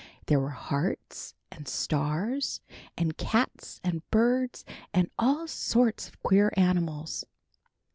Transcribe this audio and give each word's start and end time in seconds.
There 0.25 0.39
were 0.39 0.49
hearts 0.49 1.35
and 1.51 1.67
stars 1.67 2.59
and 2.97 3.15
cats 3.17 3.79
and 3.83 4.01
birds 4.09 4.65
and 4.91 5.11
all 5.19 5.47
sorts 5.47 6.07
of 6.07 6.23
queer 6.23 6.51
animals. 6.57 7.23